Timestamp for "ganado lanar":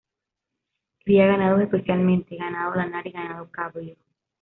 2.35-3.05